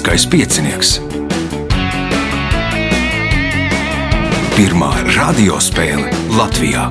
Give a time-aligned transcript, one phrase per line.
[0.00, 0.90] Lieliskais piecinieks.
[4.56, 6.86] Pirmā radiospēle Latvijā.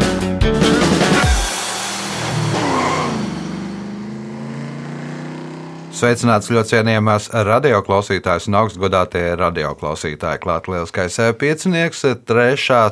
[5.89, 10.43] Sveicināts ļoti cienījamās radioklausītājas un augstgadātie radioklausītāji.
[10.45, 12.83] Klāt lieliskais piecinieks, trešā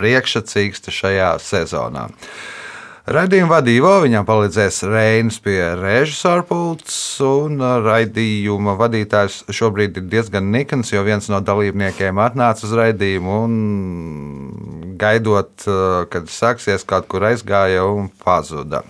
[0.00, 2.08] priekšsacīksta šajā sezonā.
[3.10, 6.94] Radījuma vadībā viņam palīdzēs Reinas pie režisora pults,
[7.26, 13.56] un raidījuma vadītājs šobrīd ir diezgan nikns, jo viens no dalībniekiem atnāca uz raidījumu un
[15.00, 15.64] gaidot,
[16.12, 18.84] kad sāksies kaut kur aizgāja un pazuda.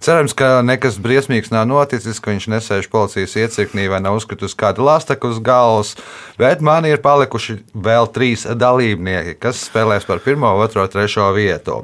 [0.00, 4.86] Cerams, ka nekas briesmīgs nav noticis, ka viņš nesēž policijas iecirknī vai nav uzkritus kādu
[4.88, 5.92] lastaku uz galvas,
[6.40, 11.82] bet man ir palikuši vēl trīs dalībnieki, kas spēlēs par pirmo, otro, trešo vietu.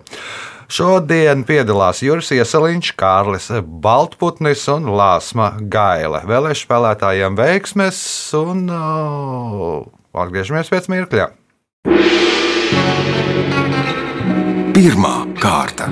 [0.72, 3.50] Šodien piedalās Juris Ieseliņš, Kārlis
[3.84, 6.22] Baltputnis un Lāsma Gaile.
[6.24, 7.98] Vēlēšu spēlētājiem veiksmes
[8.38, 9.82] un uh,
[10.16, 11.26] atgriežamies pēc mirkļa.
[14.72, 15.12] Pirmā
[15.42, 15.90] kārta.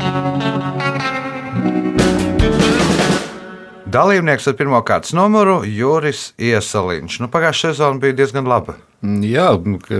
[3.93, 7.19] Dalībnieks ar pirmā kārtas numuru Juris Ieseliņš.
[7.21, 8.79] Nu, Pagājušā sezona bija diezgan laba.
[9.05, 9.51] Jā,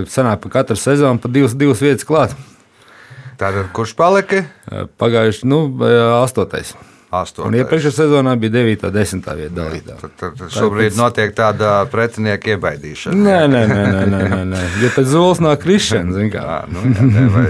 [0.09, 2.33] sanāk, pa katru sezonu pa divas, divas vietas klāt.
[3.41, 4.43] Tātad, kurš palika?
[5.01, 5.63] Pagājuši, nu,
[6.19, 6.75] astotais.
[7.43, 9.97] Un iepriekšējā sezonā bija 9, 10 vieta dalītā.
[9.99, 13.17] Tad, tad, tad šobrīd notiek tāda pretinieka iebaidīšana.
[13.19, 14.61] Nē, nē, nē, nē, nē, nē, nē.
[14.79, 16.45] Jo pēc zolas nāk krišana, kā.
[16.47, 17.45] Jā, nu, jā, ne, vai,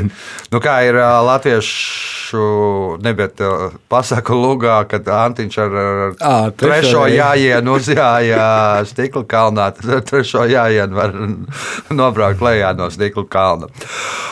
[0.56, 2.46] nu, kā ir latviešu,
[3.06, 3.44] nebet
[3.92, 8.50] pasaku lugā, kad Antiņš ar ar Ā, trešo jājienu uzjāja
[8.90, 11.16] stikla kalnā, tad trešo jājienu var
[11.94, 13.72] nobraukt lejā no stikla kalna.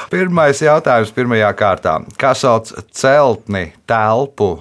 [0.09, 1.99] Pirmais jautājums pirmajā kārtā.
[2.17, 4.55] Kā sauc celtni, telpu,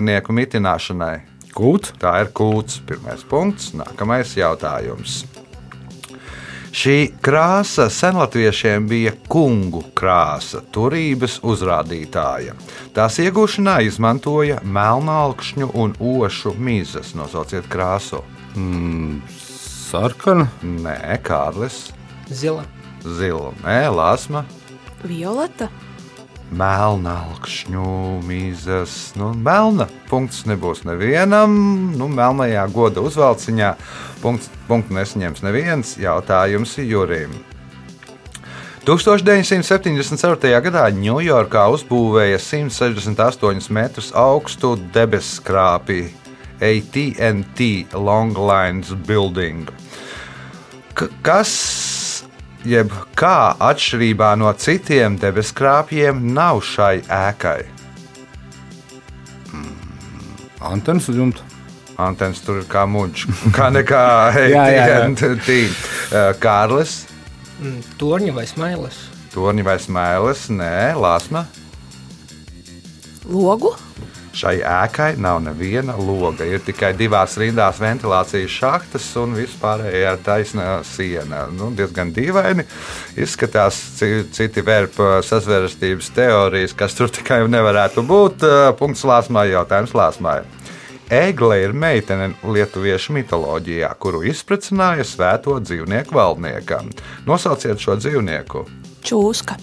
[0.00, 1.20] maidzīvnieku mitināšanai?
[1.52, 1.94] Kūt?
[2.00, 2.80] Tā ir kūts.
[2.86, 3.72] Pirmais punkts.
[3.74, 5.26] Nākamais jautājums.
[6.70, 12.54] Šī krāsa senlatviešiem bija kungu krāsa, turības uzrādītāja.
[12.94, 17.12] Tās iegūšanā izmantoja melnākšņu un ošu mizas.
[17.18, 18.22] Nosauciet krāsu.
[18.54, 19.20] Mm,
[19.90, 20.46] sarkana.
[20.62, 21.90] Nē, Kārlis,
[22.30, 22.64] Zila.
[23.02, 24.44] zila, nē, lasma.
[25.02, 25.68] Violeta.
[26.50, 27.90] Melnākšņu
[28.26, 29.86] mīzes, nu, melna.
[30.10, 31.52] Punkts nebūs nevienam.
[31.94, 33.70] Nu, melnajā goda uzvalciņā
[34.22, 35.94] punkts, punktu nesaņems neviens.
[36.02, 37.36] Jautājums Jurim.
[38.80, 40.50] 1974.
[40.64, 46.08] gadā Ņujorkā uzbūvēja 168 metrus augstu debeskrāpi
[46.58, 49.70] ATT Long Lines Building.
[50.96, 51.52] K kas,
[52.68, 57.60] jeb kā atšķirībā no citiem debeskrāpjiem, nav šai ēkai?
[60.60, 61.44] Antenas uz jumta.
[62.00, 64.02] Antenas tur ir kā muģis, kā nekā.
[64.34, 65.48] ATT.
[66.44, 67.06] Kārlis,
[67.60, 68.96] Mm, Torņa vai smailes?
[69.34, 71.42] Torņa vai Smēlis, nē, Lāsma.
[73.28, 73.74] Logu.
[74.30, 76.46] Šai ēkai nav neviena loga.
[76.46, 81.48] Ir tikai divās rindās ventilācijas šahtas un vispārējā taisna siena.
[81.50, 82.62] Nu, diezgan dīvaini.
[83.18, 88.46] Izskatās, ci- citi vērpa sazvērstības teorijas, kas tur tikai nevarētu būt.
[88.78, 90.40] Punkts lāsmai, jautājums lāsmai.
[91.10, 96.92] Egle ir meitene lietuviešu mitoloģijā, kuru izprecināja svēto dzīvnieku valdniekam.
[97.26, 98.62] Nosauciet šo dzīvnieku.
[99.02, 99.58] Čūska.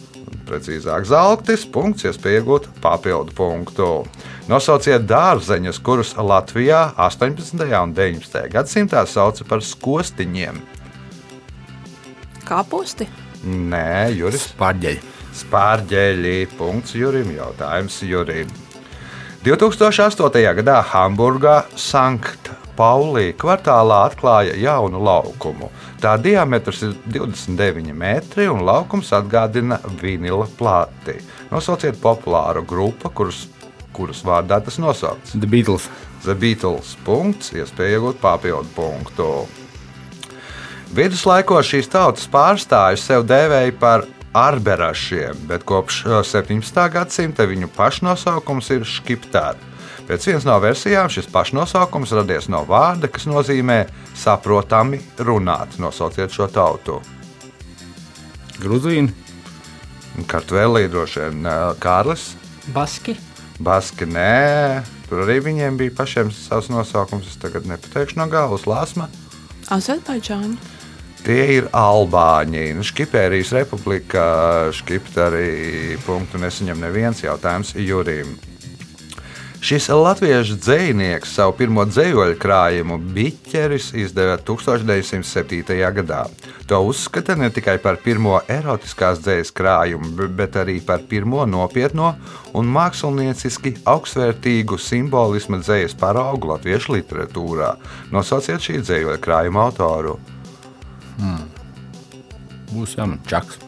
[0.47, 3.89] Precīzāk, zeltis, punkts, iespēja iegūt papildu punktu.
[4.47, 7.67] Nosauciet dārzeņus, kurus Latvijā 18.
[7.81, 8.47] un 19.
[8.53, 10.61] gadsimtā sauca par skostiņiem.
[12.47, 13.09] Kāposti.
[13.47, 15.15] Nē, Juris Pārģeļi.
[15.38, 16.38] Spārģeļi.
[16.57, 17.29] Punkts Jurim.
[17.35, 18.49] Jautājums Jurim.
[19.45, 20.41] 2008.
[20.61, 25.71] gadā Hamburgā Sankt Paulī kvartālā atklāja jaunu laukumu.
[26.01, 31.18] Tā diametrs ir 29 metri un laukums atgādina vinila plāti.
[31.50, 33.47] Nosauciet populāru grupu, kuras,
[33.97, 35.33] kuras vārdā tas nosaukts.
[35.33, 35.89] The Beatles.
[36.25, 36.94] The Beatles.
[37.06, 39.31] Punkts, iespēja iegūt papildu punktu.
[40.95, 44.06] Viduslaikos šīs tautas pārstāvji sev dēvēja par
[44.38, 46.77] arberašiem, bet kopš uh, 17.
[46.94, 49.73] gadsimta viņu pašnosaukums ir škiptāri.
[50.07, 53.81] Pēc vienas no versijām šis pašnosaukums radies no vārda, kas nozīmē
[54.15, 55.75] saprotami runāt.
[55.83, 57.01] Nosauciet šo tautu.
[58.62, 59.12] Gruzīni.
[60.27, 61.50] Kartvēlī droši vien
[61.83, 62.31] Kārlis,
[62.74, 63.15] Baski.
[63.63, 67.30] Baski, nē, tur arī viņiem bija pašiem savs nosaukums.
[67.31, 69.07] Es tagad nepateikšu no galvas lāsma.
[69.74, 70.57] Azerbaidžāņi.
[71.24, 72.69] Tie ir Albāņi.
[72.77, 74.24] Nu, Škipērijas republika,
[74.75, 78.36] Škipta arī punktu nesaņem neviens jautājums Jurim.
[79.62, 85.63] Šis latviešu dzinieks savu pirmo dzīslu krājumu Biķeris izdeva 1907.
[85.98, 86.19] gadā.
[86.69, 92.13] To uzskata ne tikai par pirmo erotiskās dzīslas krājumu, bet arī par pirmo nopietno
[92.54, 97.74] un mākslinieciski augstvērtīgu simbolisma dzīslas paraugu latviešu literatūrā.
[98.13, 100.19] Nosauciet šī dzīsla krājuma autoru.
[102.69, 103.67] Būs jāman čaks.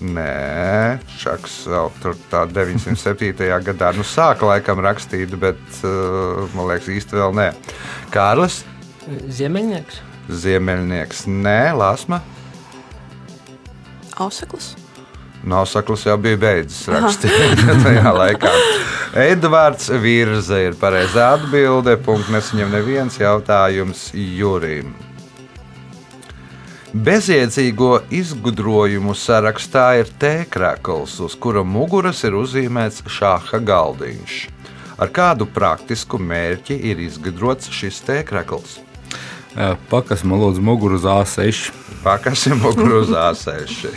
[0.00, 3.34] Nē, Šaks vēl tur tā 907.
[3.66, 7.48] gadā nu, sāka laikam rakstīt, bet uh, man liekas, īsti vēl nē.
[8.14, 8.62] Kārlis,
[9.28, 10.00] Ziemeļnieks.
[10.40, 12.22] Ziemeļnieks, nē, Lāsma.
[14.20, 14.74] Auseklis.
[15.44, 18.50] Nosaklis jau bija beidzis rakstīt tajā laikā.
[19.20, 21.96] Edvards Virza ir pareizā atbilde.
[22.04, 24.92] Punkts nesaņem neviens jautājums Jurim.
[26.90, 34.38] Bezjēdzīgo izgudrojumu sarakstā ir tēkrakls, uz kura muguras ir uzzīmēts šāda galdiņš.
[34.98, 38.80] Ar kādu praktisku mērķi ir izgudrots šis tēkrakls?
[39.90, 41.70] Pakas man lūdzu muguru uz A6.
[42.02, 43.94] Pakasim grūzāsēši.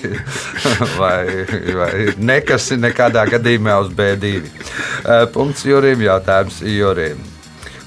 [1.02, 1.92] vai, vai
[2.22, 4.36] nekasi nekādā gadījumā uz B2.
[4.38, 7.33] Eh, Punkts Jurim, jautājums Jurim.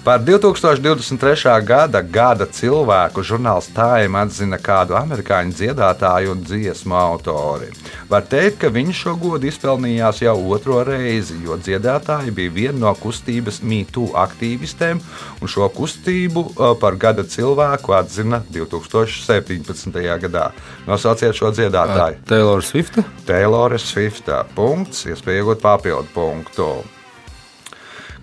[0.06, 1.50] Par 2023.
[1.66, 7.72] gada gada cilvēku žurnāls Time atzina kādu amerikāņu dziedātāju un dziesmu autori.
[8.06, 12.94] Var teikt, ka viņš šo godu izpelnījās jau otro reizi, jo dziedātāja bija viena no
[13.02, 15.02] kustības mītū aktīvistēm,
[15.42, 20.02] un šo kustību eh, par gada cilvēku atzina 2017.
[20.22, 20.52] gadā.
[20.86, 22.22] Nosauciet šo dziedātāju.
[22.30, 23.02] Taylor Swift.
[23.26, 24.44] Taylora Swifta.
[24.54, 26.76] Punkts, iespēja iegūt papildu punktu.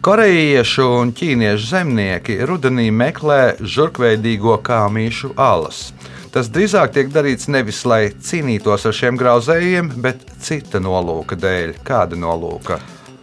[0.04, 5.94] Korejiešu un ķīniešu zemnieki rudenī meklē žurkveidīgo kāmīšu alas.
[6.34, 11.72] Tas drīzāk tiek darīts nevis lai cīnītos ar šiem grauzējiem, bet cita nolūka dēļ.
[11.88, 12.82] Kāda nolūka?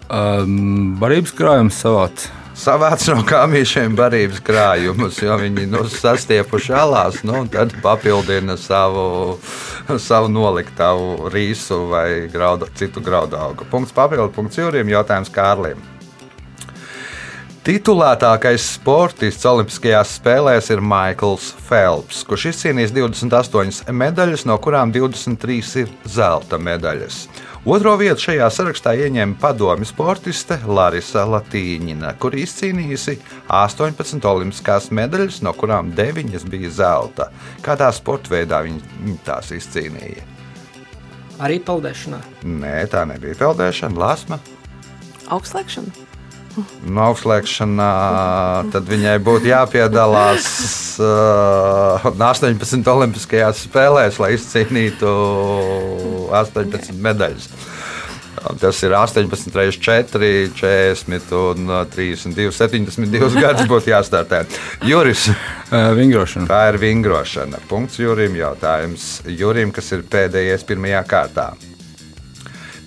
[0.09, 2.31] Um, barības krājums savāds.
[2.57, 9.37] Savāc no kāmīšiem barības krājumus, jo viņi nu, sastiepuši alās, nu, un tad papildina savu,
[10.01, 13.69] savu noliktavu rīsu vai grauda, citu graudaugu.
[13.69, 15.91] Punkts papildu, punkts jūriem, jautājums Kārlim.
[17.61, 25.93] Titulētākais sportists Olimpiskajās spēlēs ir Maikls Phelps, kurš izcīnījis 28 medaļas, no kurām 23 ir
[26.09, 27.19] zelta medaļas.
[27.69, 33.19] Otro vietu šajā sarakstā ieņēma padomju sportiste Larisa Latīņina, kur izcīnījusi
[33.53, 37.29] 18 olimpiskās medaļas, no kurām 9 bija zelta.
[37.61, 40.25] Kādā sporta veidā viņa tās izcīnīja?
[41.45, 42.25] Arī peldēšanā.
[42.41, 44.41] Nē, tā nebija peldēšana, lasma.
[45.29, 46.09] Augstslēgšana.
[46.91, 47.91] No augstslēgšanā
[48.73, 50.49] tad viņai būtu jāpiedalās
[50.99, 55.13] uh, 18 Olimpiskajās spēlēs, lai izcīnītu
[56.35, 57.49] 18 medaļas.
[58.61, 64.45] Tas ir 18, reizes 4, 40 un uh, 32, 72 gadus būtu jāstartē.
[64.89, 65.29] Juris,
[65.71, 66.49] Uh, vingrošana.
[66.51, 67.61] tā ir vingrošana.
[67.71, 68.33] Punkts Jurim.
[68.35, 71.45] Jautājums Jurim, kas ir pēdējais pirmajā kārtā.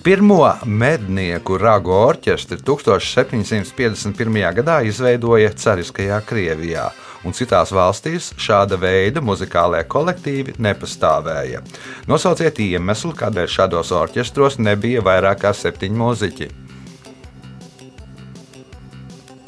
[0.04, 4.34] Pirmo mednieku ragu orķestri 1751.
[4.58, 6.90] gadā izveidoja Cariskajā Krievijā,
[7.24, 11.64] un citās valstīs šāda veida muzikālajie kolektīvi nepastāvēja.
[12.04, 16.50] Nosauciet iemeslu, kādēļ šādos orķestros nebija vairāk kā septiņi mūziķi.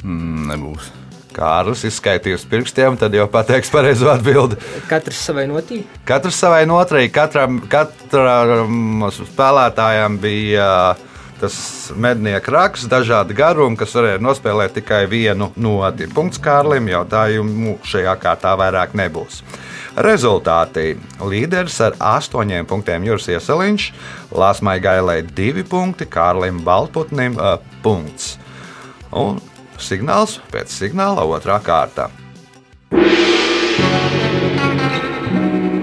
[0.01, 0.89] Mm, nebūs.
[1.37, 4.57] Kārlis izskaitījis pirkstiem, tad jau pateiks pareizo atbildi.
[4.89, 5.83] Katrs savai notī.
[6.07, 10.71] Katrs savai notrai, katram, katram spēlētājam bija
[11.37, 11.57] tas
[11.95, 16.07] mednieka raksts, dažādi garumi, kas varēja nospēlēt tikai vienu noti.
[16.13, 19.43] Punkts Kārlim, jautājumu šajā kārtā vairāk nebūs.
[20.07, 20.95] Rezultāti.
[21.25, 23.87] Līderis ar astoņiem punktiem Juris Ieseliņš,
[24.37, 28.35] Lāsmai Gailai divi punkti, Kārlim Baltputnim uh, punkts.
[29.13, 29.39] Un
[29.81, 32.09] signāls pēc signāla otrā kārta.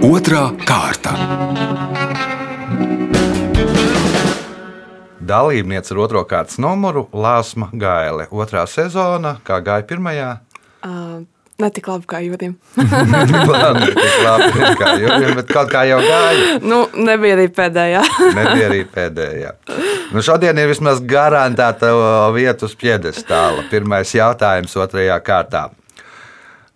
[0.04, 1.14] Otra kārta.
[5.24, 8.26] Dalībniece ar otro kārtas numuru Lāsma Gaile.
[8.28, 10.30] Otrā sezona, kā gāja pirmajā.
[10.84, 11.22] Uh,
[11.62, 12.56] ne tik labi kā jūtim.
[13.54, 13.92] Labi,
[14.24, 16.58] labi, kā Jurijam, bet kaut kā jau gāja.
[16.64, 18.02] nu, nebija arī pēdējā.
[18.38, 19.54] Nebija arī pēdējā.
[20.14, 21.92] Nu, šodien ir vismaz garantēta
[22.34, 23.64] vieta uz piedestāla.
[23.70, 25.68] Pirmais jautājums otrajā kārtā.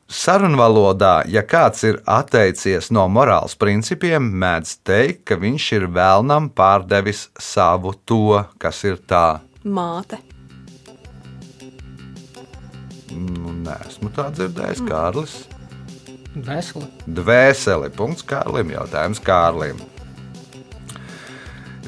[0.09, 7.27] Sarunvalodā, ja kāds ir atteicies no morāles principiem, mēdz teikt, ka viņš ir vēlnam pārdevis
[7.37, 9.43] savu to, kas ir tā.
[9.69, 10.23] Māte.
[13.69, 15.33] Nu, nē, esmu tā dzirdējis, Kārlis.
[16.33, 16.87] Veseli.
[17.05, 17.91] Dvēseli.
[17.93, 18.71] Punkts Kārlim.
[18.73, 19.81] Jautājums Kārlim.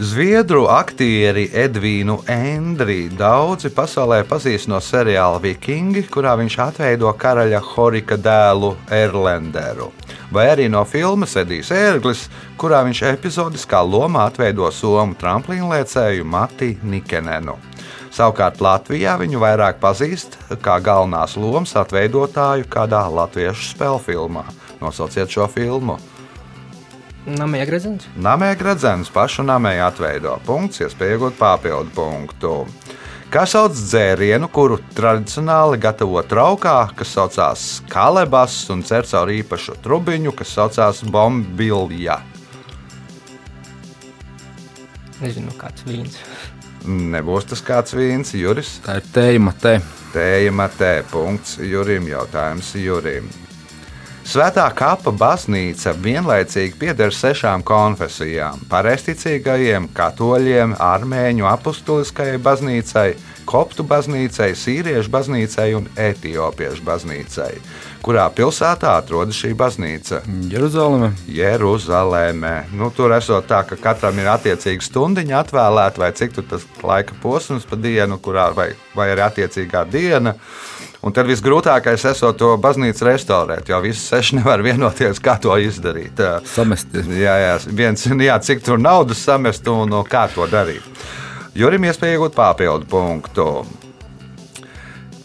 [0.00, 8.16] Zviedru aktieri Edvīnu Endriju daudzi pasaulē pazīst no seriāla Vikingi, kurā viņš atveido karaļa Horika
[8.20, 9.90] dēlu Erlenderu.
[10.32, 12.28] Vai arī no filmas Edijs Ērglis,
[12.60, 17.56] kurā viņš epizodiskā lomā atveido somu tramplīnliecēju Mati Nikenenu.
[18.10, 24.44] Savukārt Latvijā viņu vairāk pazīst kā galvenās lomas atveidotāju kādā latviešu spēļu filmā.
[24.80, 25.98] Nosauciet šo filmu.
[27.28, 28.08] Namie gredzens.
[28.16, 32.54] Namē gradzens pašu namē atveido punkts, iespēja iegūt papildu punktu.
[33.30, 40.32] Kā sauc dzērienu, kuru tradicionāli gatavo traukā, kas saucās kalebas un cer caur īpašu trubiņu,
[40.34, 42.18] kas saucās bombilja?
[45.20, 46.16] Nezinu, kāds vīns.
[46.86, 48.78] Nebūs tas kāds vīns, Juris.
[48.84, 49.78] Tā ir tēma te.
[50.10, 53.28] Tēja matē, punkts Jurim, jautājums Jurim.
[54.26, 63.14] Svētā kapa baznīca vienlaicīgi pieder sešām konfesijām- pareizticīgajiem, katoļiem, armēņu apustuliskajai baznīcai,
[63.50, 67.52] koptu baznīcai, sīriešu baznīcai un etiopiešu baznīcai.
[68.00, 70.22] Kurā pilsētā atrodas šī baznīca?
[70.48, 71.10] Jeruzaleme.
[71.28, 72.54] Jeruzalemē.
[72.72, 77.66] Nu, tur esot tā, ka katram ir attiecīga stundiņa atvēlēta, vai cik tas laika posms
[77.68, 80.36] pa dienu, kurā vai, vai arī attiecīgā diena.
[81.00, 86.12] Un tad visgrūtākais esot to baznīcu restaurēt, jo visi seši nevar vienoties, kā to izdarīt.
[86.20, 87.08] Tā, Samesties.
[87.16, 90.84] Jā, jā, viens, jā, cik tur naudas samest un un kā to darīt.
[91.58, 93.46] Jurim iespēja iegūt papildu punktu.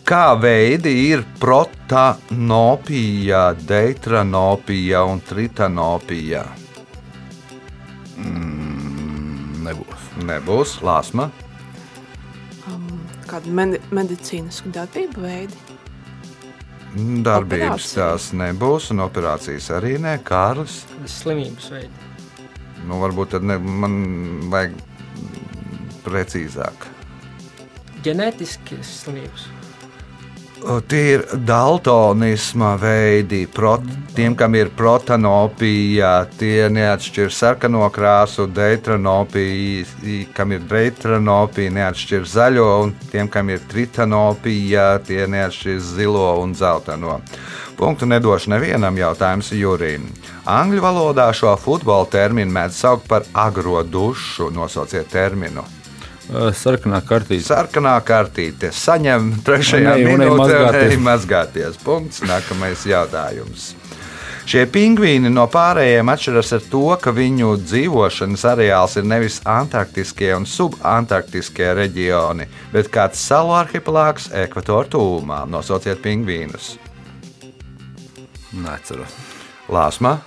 [0.06, 6.44] Kā veidi ir protanopija, deitranopija un tritanopija?
[9.66, 10.02] Nebūs.
[10.26, 11.30] Nebūs lāsma.
[13.26, 15.58] Kāda medi medicīnas darbība veidi?
[17.26, 17.96] Darbības Operācija.
[17.98, 20.84] tās nebūs, un operācijas arī nē, Kārlis.
[21.12, 22.06] Slimības veidi.
[22.86, 23.98] Nu, varbūt tad ne, man
[24.54, 24.78] vajag
[26.06, 26.90] precīzāk.
[28.06, 29.50] Ģenētiski slimības.
[30.90, 33.44] Tie ir daltonisma veidi.
[33.54, 33.76] Pro,
[34.16, 39.86] tiem, kam ir protanopija, tie neatšķir sarkano krāsu, deitranopija,
[40.34, 47.20] kam ir deitranopija, neatšķir zaļo, un tiem, kam ir tritanopija, tie neatšķir zilo un zeltaino.
[47.78, 50.10] Punktu nedošu nevienam jautājums Jurim.
[50.50, 54.50] Angļu valodā šo futbola terminu mēdz saukt par agro dušu.
[54.56, 55.66] Nosauciet terminu.
[56.26, 57.44] Ā, Sarkanā kartīte.
[57.46, 60.92] Sarkanā kartīte saņem trešajā minūtē, un mazgāties.
[60.92, 61.80] ej mazgāties.
[61.86, 62.24] Punkts.
[62.26, 63.74] Nākamais jautājums.
[64.46, 70.46] Šie pingvīni no pārējiem atšķiras ar to, ka viņu dzīvošanas areāls ir nevis antarktiskie un
[70.46, 75.42] subantarktiskie reģioni, bet kāds salu arhipelāgs ekvatora tūmā.
[75.50, 76.76] Nosauciet pingvīnus.
[78.54, 79.18] Neceros.
[79.66, 80.20] Lāsma,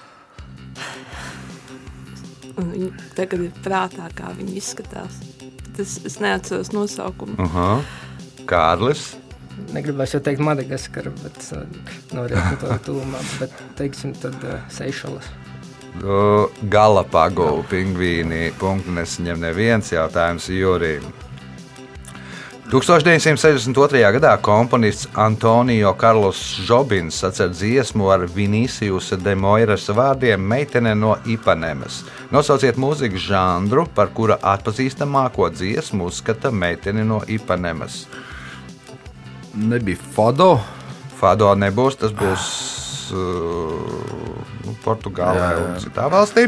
[3.14, 5.27] tagad ir prātā, kā viņi izskatās.
[5.78, 7.38] Tas, es neatceros nosaukumu.
[7.38, 7.82] uh -huh.
[8.48, 9.14] Kārlis,
[9.74, 11.52] Negribēju jau teikt Madagaskara, bet
[12.16, 15.28] no rietumu tūmā, bet teiksim tad uh, Seišalas.
[16.70, 18.52] Galapagu pingvīni.
[18.60, 21.02] Punktu nesaņem neviens jautājums Jurim.
[22.68, 24.12] 1962.
[24.12, 26.36] gadā komponists Antonio Carlos
[26.68, 32.02] Jobins atcer dziesmu ar Viniciusa de Moiras vārdiem Meitene no Ipanemas.
[32.30, 38.02] Nosauciet mūzikas žanru, par kura atpazīstamāko dziesmu uzskata Meitene no Ipanemas.
[39.56, 40.58] Nebija Fado.
[41.16, 42.44] Fado nebūs, tas būs
[43.16, 44.28] uh,
[44.66, 45.64] nu, Portugālē Jā, jā.
[45.64, 46.46] un citā valstī.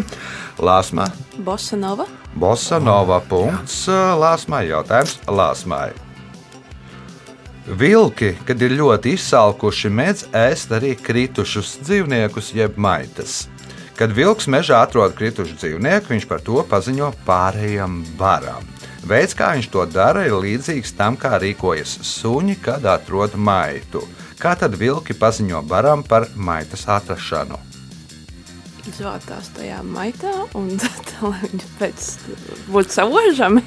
[0.61, 1.09] Lāsma,
[1.41, 2.05] Bossa Nova.
[2.37, 3.87] Bossa Nova punkts.
[4.21, 6.10] Lāsmai jautājums Lāsmai.
[7.69, 13.51] Vilki, kad ir ļoti izsalkuši, mēdz ēst arī kritušus dzīvniekus, jeb maitas.
[13.99, 18.65] Kad vilks mežā atrod kritušu dzīvnieku, viņš par to paziņo pārējiem baram.
[19.05, 24.07] Veids, kā viņš to dara, ir līdzīgs tam, kā rīkojas suņi, kad atrod maitu.
[24.41, 27.61] Kā tad vilki paziņo baram par maitas atrašanu?
[28.89, 32.09] Izvārtās tajā maitā, un tad, viņi pēc
[32.73, 33.65] būtu savožami.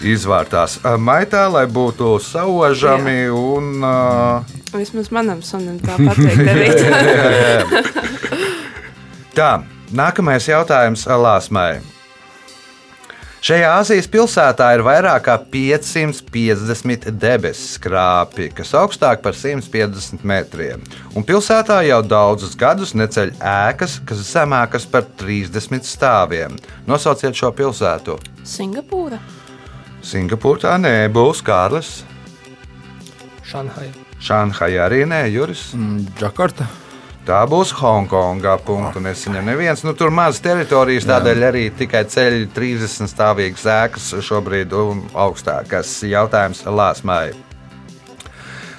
[0.00, 6.78] Izvārtās ā, maitā, lai būtu saužami un uh, Vismaz manam sunim tā patīk darīt.
[9.34, 9.52] Tā,
[9.94, 11.80] nākamais jautājums Lāsmai.
[13.40, 20.84] Šajā Azijas pilsētā ir vairāk kā 550 debesu skrāpji, kas augstāk par 150 metriem.
[21.16, 26.60] Un pilsētā jau daudzus gadus neceļ ēkas, kas zemākas par 30 stāviem.
[26.84, 28.18] Nosauciet šo pilsētu.
[28.44, 29.16] Singapūra.
[30.06, 32.00] Singapūrā tā nebūs Kārlis.
[33.50, 33.90] Šanhai.
[34.20, 35.70] Šanhai arī nē, Juris.
[35.76, 36.68] Mm, Džakarta.
[37.28, 38.56] Tā būs Hongkonga.
[38.64, 39.84] Punktu nesaņem neviens.
[39.84, 45.98] Nu, tur maz teritorijas, tādēļ arī tikai ceļi 30 stāvīgas ēkas šobrīd un augstākas.
[46.08, 47.49] Jautājums Lāsmai.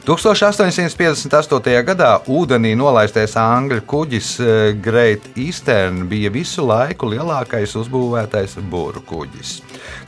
[0.02, 1.84] 1858.
[1.86, 9.52] gadā ūdenī nolaistais angļu kuģis eh, Great Eastern bija visu laiku lielākais uzbūvētais būru kuģis.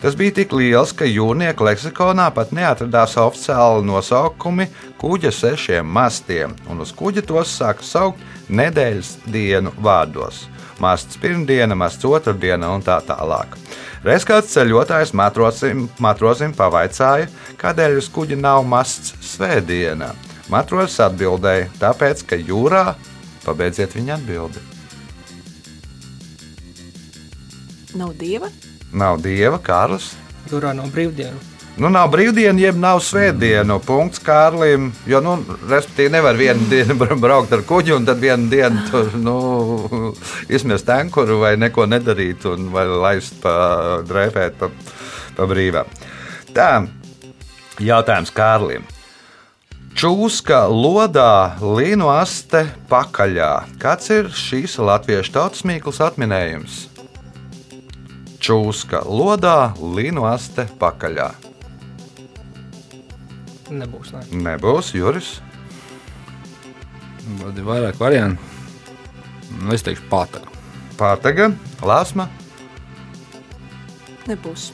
[0.02, 4.66] Tas bija tik liels, ka jūrnieku leksikonā pat neatradās oficiāli nosaukumi
[4.98, 10.48] kuģa sešiem mastiem, un uz kuģa tos sāka saukt nedēļas dienu vārdos.
[10.82, 13.54] Masts pirmdiena, masts otrdiena un tā tālāk.
[14.04, 17.30] Reiz kāds ceļotājs matrosim, matrosim pavaicāja,
[17.62, 20.10] kādēļ uz kuģa nav masts svētdienā.
[20.52, 22.98] Matrosis atbildēja, tāpēc, ka jūrā
[23.46, 24.66] pabeidziet viņa atbildi.
[27.96, 28.52] Nav dieva.
[28.92, 30.12] Nav dieva, Kārlis.
[30.52, 31.53] Jūrā nav brīvdienu.
[31.74, 33.80] Nu, nav brīvdiena, jeb nav svētdiena.
[33.82, 34.92] Punkts Kārlim.
[35.10, 35.40] Jo, nu,
[35.72, 39.38] respektīvi, nevar vienu dienu bra- braukt ar kuģi un tad vienu dienu tur, nu,
[40.54, 42.68] izmest ankuru vai neko nedarīt, un,
[43.02, 43.54] laist pa
[44.06, 44.70] drēpēt pa,
[45.34, 45.82] pa brīvā.
[46.54, 46.86] Tā,
[47.82, 48.86] jautājums Kārlim.
[49.98, 53.52] Čūska lodā, līnu aste pakaļā.
[53.82, 56.84] Kāds ir šīs latviešu tautas mīklas atminējums?
[58.44, 61.32] Čūska lodā, līnu aste pakaļā.
[63.74, 64.14] Nebūs.
[64.14, 64.24] Ne.
[64.52, 65.36] Nebūs Juris.
[67.40, 68.52] Tad ir vairāk variantu.
[69.62, 70.50] Nu, es teikšu, pataga.
[71.00, 71.50] Pārtaga,
[71.82, 72.28] Lāsma,
[74.28, 74.70] Nebūs.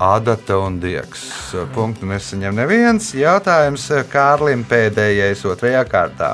[0.00, 1.26] Adata un Dieks.
[1.74, 3.10] Punktu nesaņem neviens.
[3.12, 6.30] Jautājums Kārlim pēdējais otrajā kārtā.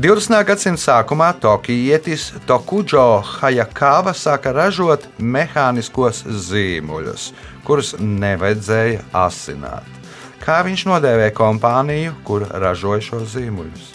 [0.00, 0.38] 20.
[0.48, 7.28] gadsimta sākumā Tokijietis Tokuģo Hajakāva sāka ražot mehāniskos zīmuļus,
[7.68, 10.03] kurus nevajadzēja asināt.
[10.44, 13.92] Kā viņš nodēvēja kompāniju, kur ražoja šos zīmuļus?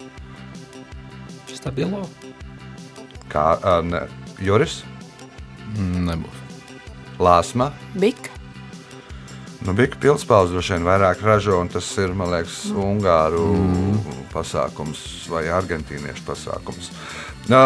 [1.54, 2.06] Stabilo.
[3.30, 4.08] Kā ā, ne,
[4.42, 4.80] Juris,
[5.78, 6.38] Mm, Nebūs.
[7.20, 8.30] Lāsma, Bik.
[9.60, 14.22] Nu, bija pilspaudzes droši vien vairāk ražo, un tas ir, man liekas, Ungāru mm.
[14.32, 16.94] pasākums vai argentīniešu pasākums.
[17.52, 17.60] Nu,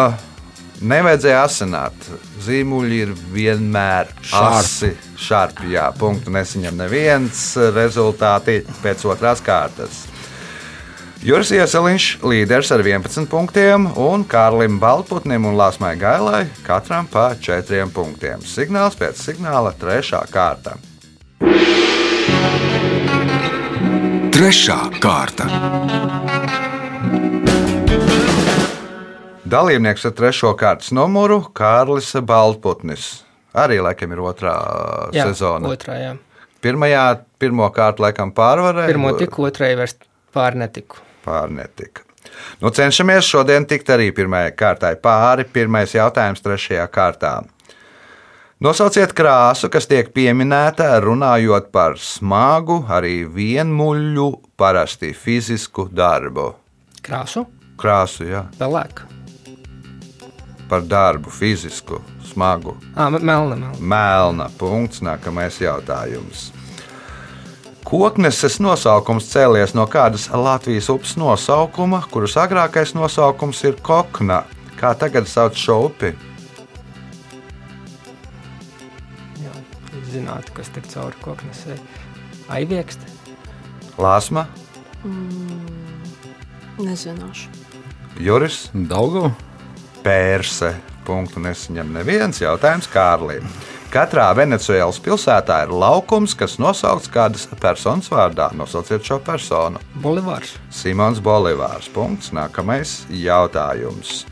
[0.88, 2.08] nevajadzēja asināt.
[2.44, 4.92] Zīmuļi ir vienmēr asi.
[5.20, 7.44] Šarpi, jā, punktu nesaņem neviens.
[7.74, 10.04] Rezultāti pēc otrās kārtas.
[11.24, 17.88] Juris Ieseliņš līderis ar 11 punktiem, un Kārlim Baltputnim un Lāsmai Gailai katram pa 4
[17.96, 18.44] punktiem.
[18.44, 20.76] Signāls pēc signāla- trešā kārta.
[24.36, 25.48] Trešā kārta.
[29.54, 33.22] Dalībnieks ar trešo kārtas numuru- Kārlis Baltputnis.
[33.54, 34.54] Arī laikam ir otrā
[35.14, 35.68] Jā, sezona.
[35.70, 36.16] Otrā, jā.
[36.64, 38.90] Pirmajā, pirmo kārtu laikam pārvarēja.
[38.90, 39.94] Pirmo tiku, otrai vairs
[40.34, 40.98] pār netiku.
[41.24, 42.02] pārnetika.
[42.60, 45.44] Nu, cenšamies šodien tikt arī pirmajai kārtai pāri.
[45.44, 47.44] Pirmais jautājums trešajā kārtā.
[48.60, 56.54] Nosauciet krāsu, kas tiek pieminēta runājot par smagu, arī vienmuļu, parasti fizisku darbu.
[57.02, 59.23] Krāsu, Krāsu, jā, pelēka.
[60.68, 62.76] Par darbu, fizisku, smagu.
[62.96, 63.72] Ah, melna, melna.
[63.78, 64.48] Melna.
[64.58, 65.02] Punkts.
[65.04, 66.50] Nākamais jautājums.
[67.84, 74.42] Kokneses nosaukums cēlies no kādas Latvijas upes nosaukuma, kuras agrākais nosaukums ir Kokna.
[74.80, 76.14] Kā tagad sauc šo upi?
[79.44, 79.54] Jā,
[80.10, 81.76] zinātu, kas tek cauri koknesē.
[82.52, 83.04] Aiviekst.
[84.00, 84.48] Lāsma,
[86.80, 87.50] Nezināšu.
[88.18, 89.28] Juris, Daudzā.
[90.04, 90.74] Pērse.
[91.04, 93.44] Punktu nesaņem neviens jautājums Kārlim.
[93.94, 98.48] Katrā Venecijas pilsētā ir laukums, kas nosaukts kādas personas vārdā.
[98.58, 99.80] Nosauciet šo personu.
[100.02, 100.56] Bolivārs.
[100.74, 101.88] Simons Bolivārs.
[101.94, 102.32] Punkts.
[102.34, 104.24] Nākamais jautājums.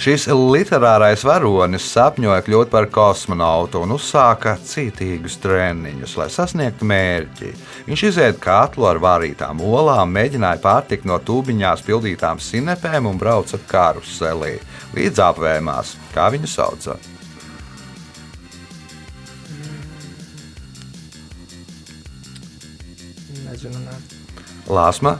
[0.00, 7.52] Šis literārais varonis sapņoja kļūt par kosmonautu un uzsāka cītīgus treniņus, lai sasniegtu mērķi.
[7.86, 14.56] Viņš iziet katlu ar vārītām olām, mēģināja pārtikt no tūbiņās pildītām sinepēm un brauca karuselī
[14.96, 16.96] līdz apvēmās, kā viņu sauca.
[23.44, 24.00] Nezinu, nē.
[24.72, 25.18] Lāsma,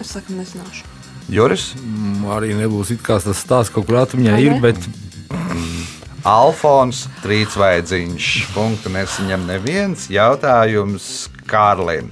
[0.00, 0.95] Es saku, nezināšu.
[1.28, 1.72] Juris,
[2.26, 4.78] Mm, Arī nebūs it kā tas stāsts kaut kur atmiņā ir, bet
[6.26, 8.28] Alfons Trīsvaidziņš.
[8.54, 12.10] Punktu nesaņem neviens jautājums Kārlim.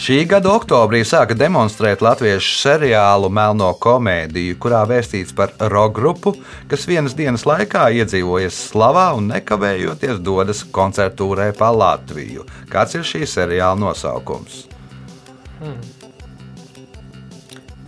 [0.00, 6.34] Šī gada oktobrī sāka demonstrēt latviešu seriālu Melno komēdiju, kurā vēstīts par roka grupu,
[6.68, 12.48] kas vienas dienas laikā iedzīvojas slavā un nekavējoties dodas koncertūrē pa Latviju.
[12.72, 14.64] Kāds ir šī seriāla nosaukums?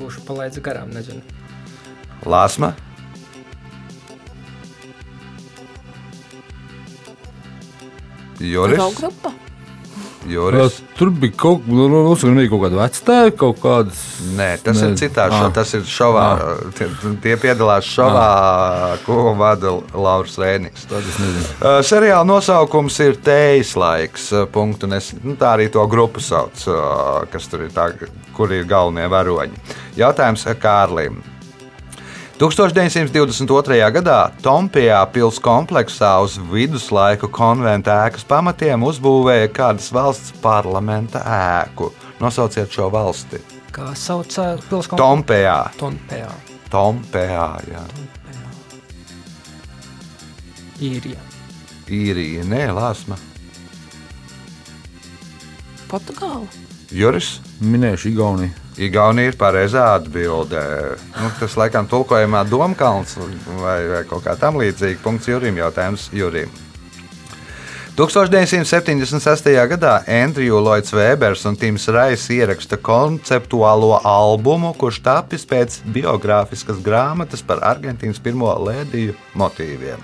[0.01, 1.23] Būšu palaidis garām, nezinu.
[2.27, 2.75] Lāsma.
[8.41, 8.79] Juris.
[8.79, 9.46] Roka grupa.
[10.31, 10.81] Juris.
[10.99, 14.01] Tur bija kaut, nu, nu, uzskatām, kaut kāda vecāka, kaut kādas.
[14.37, 14.89] Nē, tas Ne.
[14.89, 15.31] ir citā Ah.
[15.31, 15.53] šovā.
[15.55, 16.27] Tas ir šovā.
[16.79, 16.87] Tie,
[17.23, 20.37] tie piedalās šovā, ko vada Lauris
[21.19, 21.47] nezinu.
[21.61, 24.33] Uh, seriāla nosaukums ir Tējas laiks.
[24.33, 27.91] uh, Punktu, nes, nu, tā arī to grupu sauc, uh, kas tur ir, tā,
[28.37, 29.57] kur ir galvenie varoņi.
[29.97, 31.23] Jautājums Kārlim.
[32.37, 33.79] 1922.
[33.97, 41.89] gadā Tompijā pilsētas kompleksā uz viduslaiku konventa ēkas pamatiem uzbūvēja kādas valsts parlamenta ēku.
[42.21, 43.41] Nosauciet šo valsti.
[43.73, 44.37] Kā sauc
[44.69, 45.01] pilsētu?
[45.01, 45.57] Tompijā.
[45.81, 46.29] Tompējā.
[46.69, 47.87] Tompijā, jā.
[50.77, 51.25] Īrija.
[51.89, 53.17] Īrija, nē, Lāsma.
[55.89, 56.45] Portugāla.
[56.93, 57.39] Juris.
[57.61, 58.63] Minējuši Igauniju.
[58.77, 60.63] Igaunija ir pareizā atbildē.
[61.17, 63.17] Nu, tas laikam tulkojumā Domkalns
[63.63, 65.01] vai, vai kaut kā tam līdzīga.
[65.05, 65.57] Punkts Jurim.
[65.63, 66.53] Jautājums Jurim.
[67.97, 69.47] 1976.
[69.69, 77.41] gadā Andriju Lloyds Webers un Tims Rais ieraksta konceptuālo albumu, kurš tapis pēc biogrāfiskas grāmatas
[77.41, 80.03] par Argentīnas pirmo lēdiju motīviem.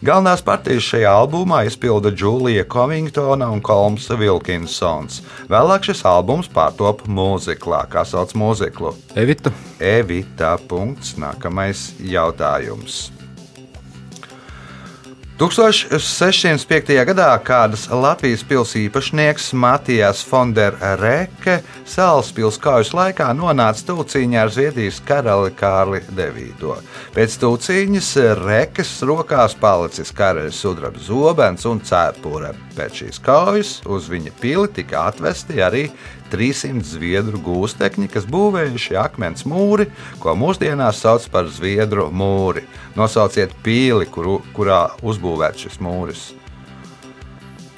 [0.00, 5.20] Galvenās partijas šajā albumā izpilda Džulija Covingtona un Kolms Vilkinsons.
[5.52, 8.94] Vēlāk šis albums pārtop mūziklā, kā sauc mūziklu.
[9.12, 9.52] Evita.
[9.76, 10.56] Evita.
[10.72, 11.18] Punkts.
[11.20, 13.10] Nākamais jautājums.
[15.36, 16.94] 1605.
[17.04, 25.02] gadā kādas Latvijas pilsētas īpašnieks Matijas Fonderreke salas pilsētas kaujas laikā nonāca stūciņā ar Zviedrijas
[25.04, 26.80] karali Kārli IX.
[27.12, 32.54] Pēc stūciņas Rekes rokās palicis karaļa sudraba zobens un cepure.
[32.72, 35.90] Pēc šīs kaujas uz viņa pili tika atvesti arī
[36.32, 39.88] 300 zviedru gūstekņi, kas būvējuši akmens mūri,
[40.22, 42.66] ko mūsdienās sauc par zviedru mūri.
[42.98, 46.28] Nosauciet pīli, kuru, kurā uzbūvēts šis mūris.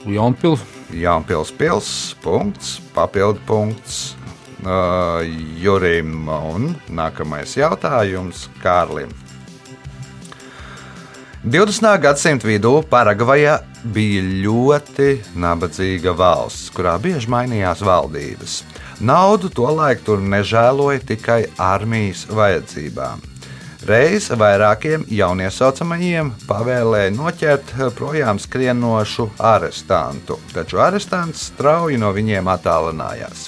[0.08, 0.64] Jaunpils.
[0.88, 1.88] Jaunpils pils,
[2.24, 4.16] punkts, papildu punkts
[4.64, 5.20] uh,
[5.60, 6.28] Jurim.
[6.28, 9.12] Un nākamais jautājums Kārlim.
[11.44, 11.92] 20.
[12.02, 18.60] gadsimta vidū Paragvaja bija ļoti nabadzīga valsts, kurā bieži mainījās valdības.
[19.00, 23.22] Naudu tolaik tur nežēloja tikai armijas vajadzībām.
[23.88, 33.46] Reiz vairākiem jauniesaucamajiem pavēlēja noķert projām skrienošu arestantu, taču arestants strauji no viņiem attālinājās.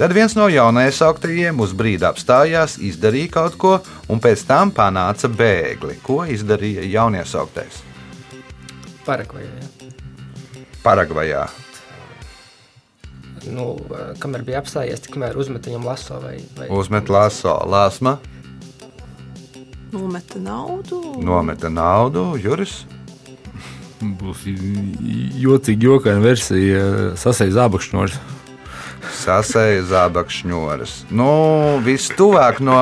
[0.00, 3.76] Tad viens no jauniesauktējiem uz brīdi apstājās, izdarīja kaut ko,
[4.08, 6.00] un pēc tam panāca bēgli.
[6.02, 7.84] Ko izdarīja jauniesauktais?
[9.10, 9.50] Paragvajā.
[10.84, 11.42] Paragvajā.
[13.50, 13.64] Nu,
[14.20, 18.18] kamēr bija apstājies, tikmēr uzmet viņam laso vai, vai Uzmet laso lāsma,
[19.90, 21.00] Nometa naudu.
[21.24, 22.84] nometa naudu, Juris.
[24.00, 24.44] Būs
[25.42, 26.84] jocīga, jokaina versija.
[27.18, 28.14] Sasēja zābakšņos.
[29.20, 30.94] Sasēja zābakšņoras.
[31.14, 31.30] Nu,
[31.84, 32.76] Vistuvāk no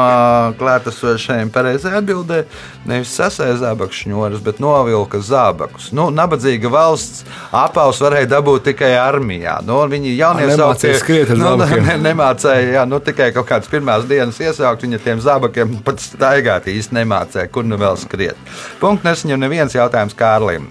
[0.58, 2.42] klātesošajiem pareizai atbildē
[2.88, 5.90] nevis sasēja zābakšņoras, bet novilka zābakus.
[5.96, 9.58] Nu, nabadzīga valsts apaus varēja dabūt tikai armijā.
[9.66, 11.86] Nu, viņi jaunie Nemācīja skriet ar nu, zābakiem.
[11.86, 16.68] ne, nemācīja, jā, nu, tikai kaut kādas pirmās dienas iesaukt viņa tiem zābakiem, pat staigāt
[16.72, 18.52] īsti nemācīja, kur nu vēl skriet.
[18.82, 20.68] Punkts nesaņem neviens jautājums Kārlim.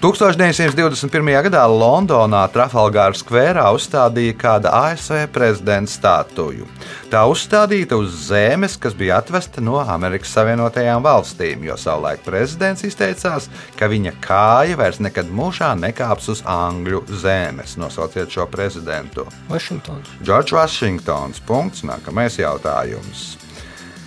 [0.00, 1.26] 1921.
[1.44, 6.64] gadā Londonā Trafalgāra skverā uzstādīja kāda ASV prezidenta statuju.
[7.12, 13.50] Tā uzstādīta uz zemes, kas bija atvesta no Amerikas Savienotajām valstīm, jo savulaik prezidents izteicās,
[13.76, 17.76] ka viņa kāja vairs nekad mūžā nekāps uz Angļu zemes.
[17.76, 19.26] Nosauciet šo prezidentu.
[19.52, 20.16] Vašingtons.
[20.24, 21.44] Džordžs Vašingtons.
[21.44, 21.84] Punkts.
[21.84, 23.34] Nākamais jautājums.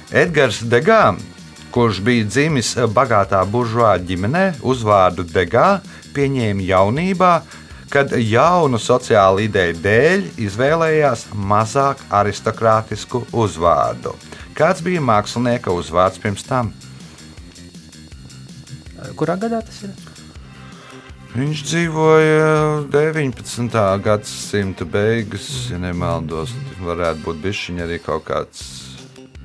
[0.10, 1.14] Edgars Degā,
[1.74, 5.82] kurš bija dzimis bagātā buržuā ģimenē, uzvārdu Degā
[6.14, 7.34] pieņēma jaunībā,
[7.94, 14.14] kad jaunu sociālu ideju dēļ izvēlējās mazāk aristokrātisku uzvārdu.
[14.58, 16.70] Kāds bija mākslinieka uzvārds pirms tam?
[19.18, 19.94] Kurā gadā tas ir?
[21.34, 22.50] Viņš dzīvoja
[22.94, 23.82] 19.
[24.06, 26.54] gadsimta beigas, ja nemaldos.
[26.86, 28.83] Varētu būt bijis arī kaut kāds.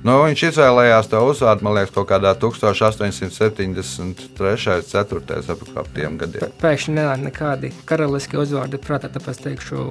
[0.06, 4.78] Nu, viņš izvēlējās to uzvārdu, man liekas, kaut kādā 1873.
[4.86, 5.42] 4.
[5.82, 6.52] ap tiem gadiem.
[6.62, 9.90] Pēkšņi nenāk nekādi karaliski uzvārdi prātā, tāpēc teikšu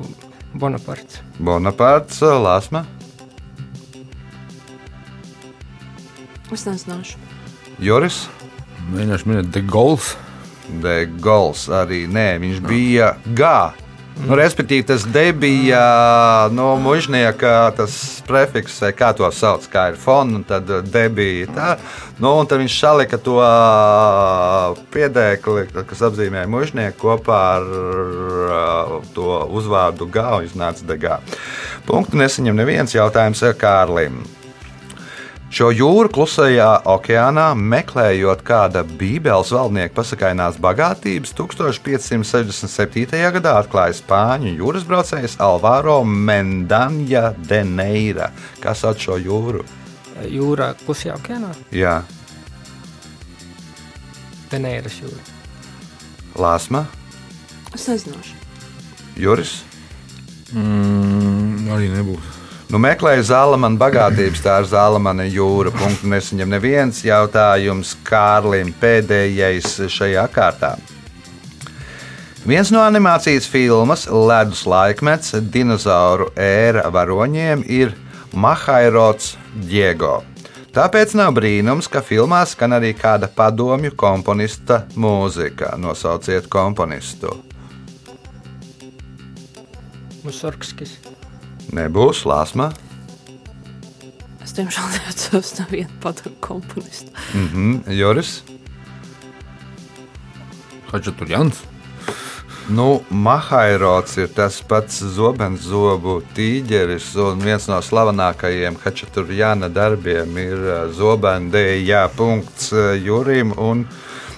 [0.56, 1.20] Bonaparts.
[1.44, 2.86] Bonapārts, Lāsma,
[6.48, 7.20] Es nezināšu.
[7.84, 8.32] Joris,
[8.88, 10.14] Mēģināšu minēt, De Gauls.
[10.84, 13.74] De Gauls arī nē, viņš bija Gā.
[14.26, 15.82] Nu, respektīvi, tas debija
[16.56, 17.94] no mužnieka, tas
[18.28, 21.46] prefiks, vai kā to sauc, kā ir fona, un tad debija.
[21.54, 21.68] Tā,
[22.18, 23.38] nu, un tad viņš salika to
[24.96, 31.22] piedēkli, kas apzīmē mužnieku kopā ar uh, to uzvārdu G, un iznāca degā.
[31.88, 34.24] Punktu nesaņem neviens jautājums Kārlim.
[35.48, 43.22] Šo jūru klusajā okeānā meklējot kāda Bībeles valdnieka pasakainās bagātības, 1567.
[43.38, 48.28] gadā atklāja spāņu jūras braucējs Alvaro Mendanja de Neira.
[48.60, 49.64] Kas sauc šo jūru?
[50.28, 52.02] Jūrā, klusajā okeānā, Jā,
[54.52, 55.24] Tenēras jūra.
[56.40, 56.86] Lāsma,
[57.76, 58.36] Es nezināšu.
[59.20, 59.58] Juris.
[60.56, 62.37] Mm, arī nebūs.
[62.68, 65.72] Nu, meklēju zālamanu bagātības, tā ir zālamana jūra.
[65.72, 70.74] Punktu nesaņem neviens jautājums Kārlim pēdējais šajā kārtā.
[72.48, 77.96] Viens no animācijas filmas Ledus laikmets dinozauru ēra varoņiem ir
[78.36, 80.22] Mahairots Diego.
[80.76, 85.72] Tāpēc nav brīnums, ka filmā skan arī kāda padomju komponista mūzika.
[85.80, 87.32] Nosauciet komponistu.
[90.28, 91.00] Musorgskis.
[91.76, 92.72] Nebūs lāsma.
[94.44, 97.12] Es tiešām neatceros nevienu padomu komponistu.
[97.34, 98.42] Mhm, Joris.
[100.92, 101.66] Hačaturjans.
[102.70, 110.82] Nu, Mahairots ir tas pats zobenzobu tīģeris, un viens no slavenākajiem Hačaturjana darbiem ir uh,
[110.92, 113.86] zobendēja punkts uh, Jurim un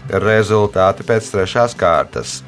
[0.09, 2.43] rezultāti pēc trešās kārtas.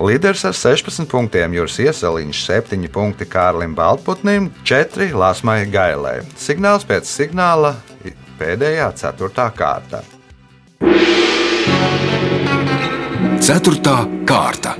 [0.00, 6.22] Līderis ar 16 punktiem Juris Ieseliņš, 7 punkti Kārlim Baltputnim, 4 Lasmai Gailē.
[6.40, 7.74] Signāls pēc signāla
[8.40, 9.44] pēdējā, 4.
[9.58, 10.00] kārta.
[13.44, 14.72] Ceturtā kārta.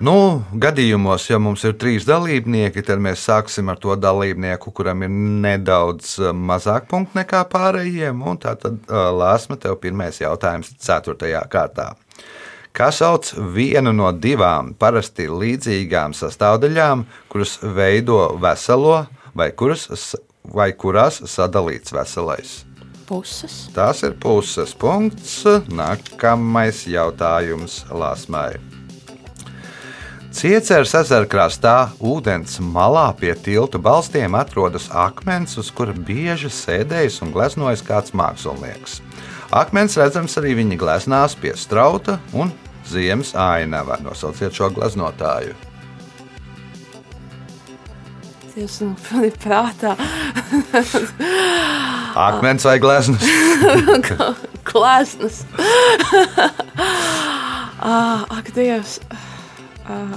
[0.00, 5.10] Nu, gadījumos, ja mums ir trīs dalībnieki, tad mēs sāksim ar to dalībnieku, kuram ir
[5.12, 8.22] nedaudz eh, mazāk punktu nekā pārējiem.
[8.24, 11.90] un Tātad, eh, Lāsma, tev pirmais jautājums, ceturtajā kārtā.
[12.72, 19.02] Kā sauc vienu no divām parasti līdzīgām sastāvdaļām, kuras veido veselo
[19.36, 20.14] vai, kuras,
[20.48, 22.56] vai kurās sadalīts veselais?
[23.10, 23.66] Puses.
[23.76, 25.42] Tās ir puses punkts.
[25.68, 28.79] Nākamais jautājums Lāsmai.
[30.30, 37.32] Cieceres ezera krastā, ūdens malā pie tiltu balstiem atrodas akmens, uz kura bieži sēdējis un
[37.34, 39.00] gleznojas kāds mākslinieks.
[39.50, 42.52] Akmens redzams arī viņa gleznās pie strauta un
[42.86, 43.98] ziemas ainava.
[44.04, 45.56] Nosauciet šo gleznotāju.
[48.54, 49.96] Tas man ir prātā.
[52.28, 53.26] Akmens vai gleznas?
[54.70, 55.42] Klāsnes.
[57.90, 59.00] ah, ak, Dievs.
[59.90, 60.16] Ah,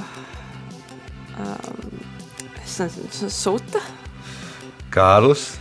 [1.41, 1.99] um,
[2.61, 3.81] es nezinu, sūta.
[4.93, 5.53] Kārlis,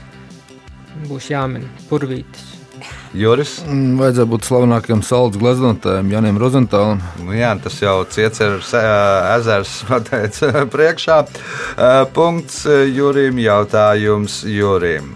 [1.09, 2.51] Būs jāmin purvītis.
[3.17, 3.59] Juris.
[3.69, 7.03] Mm, Vajadzētu būt slavenākajam salds gleznotājam, Janim Rozentālam.
[7.21, 11.19] Nu, jā, tas jau cieceres ezers pateica priekšā.
[12.17, 12.65] Punkts
[12.97, 15.13] Jurim, jautājums Jurim.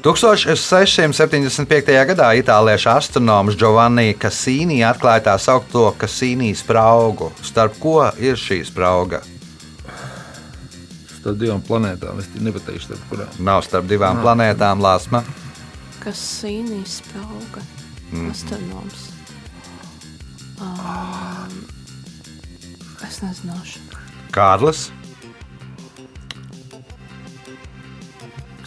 [0.00, 1.92] 1675.
[2.08, 7.28] gadā itāliešu astronoms Giovanni Cassini atklāja tā saucamo Cassini spraugu.
[7.44, 9.20] Starp ko ir šī sprauga?
[11.20, 12.16] Starp divām planētām.
[12.22, 13.28] Es nepateikšu, starp kurām.
[13.44, 15.20] Nav starp divām planētām, Lāsma.
[16.00, 17.60] kas sīnīs sprauga.
[18.10, 18.30] Mhm.
[18.30, 19.02] Astronoms.
[20.60, 21.66] Um,
[23.04, 23.78] es nezināšu.
[24.32, 24.88] Kārlis.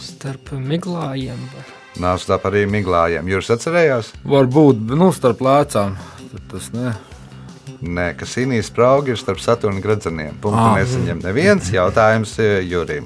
[0.04, 1.40] Starp miglājiem.
[1.54, 3.28] var- Nav starp arī miglājiem.
[3.30, 4.14] Jūs atcerējāties?
[4.26, 5.96] Varbūt nu, starp lēcām.
[6.32, 6.94] Tad Tas ne.
[7.84, 10.34] Nē, kas īnijas sprauga ir starp Saturnu gradzeniem.
[10.42, 10.76] Punktu Ah.
[10.78, 13.06] nesaņem neviens jautājums eh, Jurim.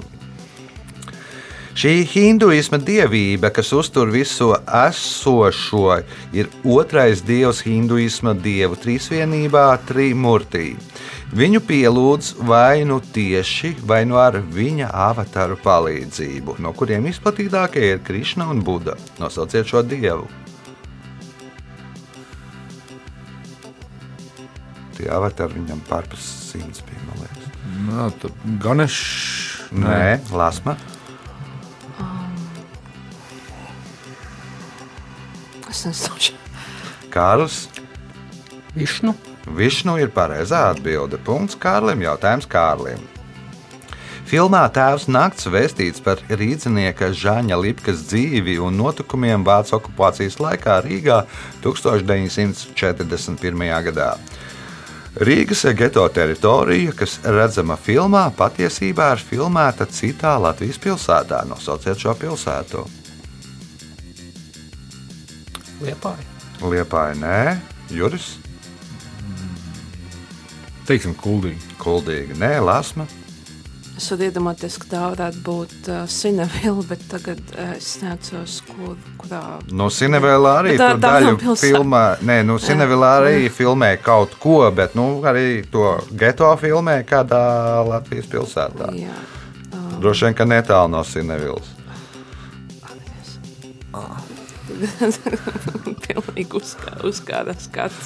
[1.78, 10.74] Šī hinduisma dievība, kas uztur visu esošo, ir otrais dievs hinduisma dievu trīsvienībā, Trimurtī.
[11.28, 18.00] Viņu pielūdz vai nu tieši, vai nu ar viņa avataru palīdzību, no kuriem izplatītākie ir
[18.00, 18.96] Krišna un Buda.
[19.20, 20.24] Nosauciet šo dievu.
[24.96, 27.52] Tie avatari viņam pārpus simts bija, man liekas.
[27.86, 29.68] Nā, tad Ganešs.
[29.76, 30.78] Nē, lasma.
[35.68, 36.38] Es nezināšu.
[37.12, 37.66] Kārlis.
[38.72, 39.12] Višnu.
[39.56, 41.16] Višnu ir pareizā atbilde.
[41.24, 42.02] Punkts Kārlim.
[42.04, 43.00] Jautājums Kārlim.
[44.28, 51.22] Filmā Tēvs Nakts vēstīts par rīznieka Žāņa Lipkas dzīvi un notikumiem Vācijas okupācijas laikā Rīgā
[51.64, 53.64] 1941.
[53.88, 54.10] gadā.
[55.18, 61.44] Rīgas geto teritorija, kas redzama filmā, patiesībā ir filmēta citā Latvijas pilsētā.
[61.48, 62.84] Nosauciet šo pilsētu.
[65.80, 66.24] Liepāja.
[66.68, 67.56] Liepāja, nē,
[67.96, 68.47] Juris,
[70.88, 71.74] Teiksim, kuldīgi.
[71.82, 73.04] Kuldīga, nē, Lasma.
[73.98, 78.94] Es varu iedomāties, ka tā varētu būt uh, Sinevila, bet tagad uh, es neatceros, kur,
[79.18, 79.40] kurā.
[79.74, 81.64] No Cinevēlā arī Bet tā- tā daļu nav pilsēta.
[81.66, 82.02] filmē.
[82.30, 87.42] Nē, no Cinevēlā arī filmē kaut ko, bet nu, arī to geto filmē kādā
[87.90, 88.92] Latvijas pilsētā.
[89.02, 89.18] Jā.
[89.98, 91.74] Droši vien, ka netālu no Cinevēlas.
[96.08, 96.94] Pilnīgi uzkā,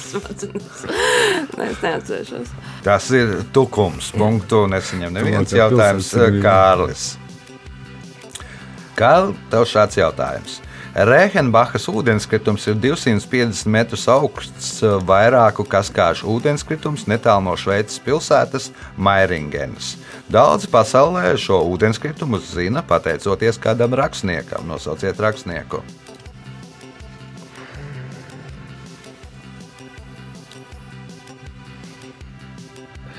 [0.09, 0.83] smadzenes.
[1.57, 2.53] Nē, es neatcerēšos.
[2.85, 4.11] Tas ir tukums.
[4.17, 6.11] Punktu nesaņem neviens jautājums.
[6.17, 7.07] ir- Kārlis.
[8.97, 10.59] Kārl, tev šāds jautājums.
[10.93, 14.75] Rēhenbachas ūdenskritums ir 250 metrus augsts,
[15.09, 18.67] vairāku kaskāžu ūdenskritums netālu no Šveices pilsētas
[19.01, 19.95] Mairingenas.
[20.29, 24.69] Daudzi pasaulē šo ūdenskritumu zina pateicoties kādam rakstniekam.
[24.69, 25.81] Nosauciet rakstnieku.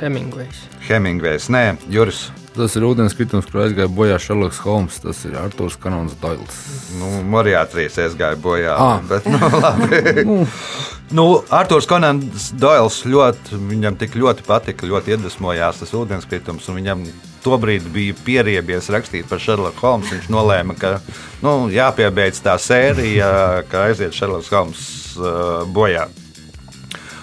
[0.01, 0.65] Hemingvejs.
[0.89, 2.27] Hemingvejs, nē, Juris.
[2.55, 5.01] Tas ir ūdenskritums, kur aizgāja bojā Šerloks Holms.
[5.03, 6.59] Tas ir Arthurs Kanons Doils.
[7.01, 8.77] Nu, Morijātrīs aizgāja bojā.
[8.79, 9.01] Ah.
[9.11, 10.25] Bet, nu, labi.
[11.19, 16.71] nu, Arthurs Konants Doils ļoti, viņam tik ļoti patika, ļoti iedvesmojās tas ūdenskritums.
[16.71, 17.07] un Viņam
[17.43, 20.15] tobrīd bija pieriebies rakstīt par Sherlock Holmes.
[20.15, 21.01] Viņš nolēma, ka
[21.43, 24.85] nu, jāpiebeidz tā sērija, ka aiziet Sherlock Holmes
[25.19, 26.07] uh, bojā.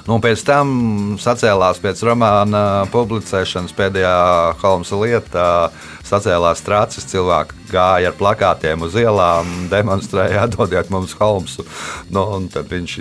[0.08, 0.72] Nu, pēc tam
[1.22, 2.62] sacēlās pēc romāna
[2.94, 4.16] publicēšanas pēdējā
[4.62, 5.50] Holmsa lietā.
[6.12, 11.68] Sacēlās trācis, cilvēki gāja ar plakātiem uz ielām, demonstrēja, atdodiet mums Holmsu.
[12.12, 12.98] Nu, tad viņš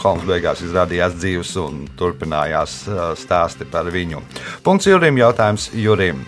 [0.00, 2.82] Holms beigās izrādījās dzīves un turpinājās
[3.20, 4.22] stāsti par viņu.
[4.66, 6.22] Punkts Jurim, jautājums Jurim.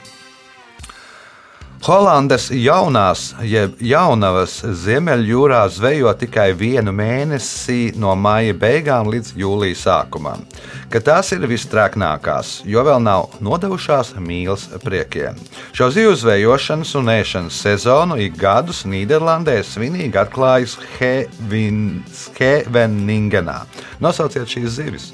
[1.83, 10.45] Holandes jaunās, jeb jaunavas Ziemeļjūrā zvejo tikai vienu mēnesi no maija beigām līdz jūlija sākumam,
[10.95, 15.35] kad tās ir vistrēknākās, jo vēl nav nodevušās mīlas priekiem.
[15.75, 20.79] Šo zivju zvejošanas un ēšanas sezonu ik gadus Nīderlandē svinīgi atklājas
[22.21, 23.59] Scheveningenā.
[23.99, 25.11] Nosauciet šīs zivis!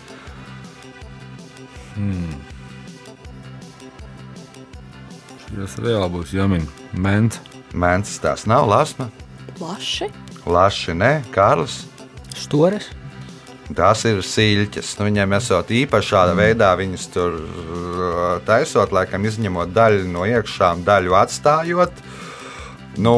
[5.49, 6.67] Tas reāli būs jāmin.
[6.93, 7.41] Ment.
[7.77, 9.11] Mēnesis tās nav lasma,
[9.59, 10.09] Plaši.
[10.49, 11.83] laši ne, Kārlis.
[12.37, 12.89] Stores.
[13.77, 14.95] Tās ir siļķes.
[14.97, 20.81] Nu, viņiem esot īpaši šādā veidā, viņas tur uh, taisot, laikam izņemot daļu no iekšām,
[20.87, 22.01] daļu atstājot.
[22.99, 23.15] Nu,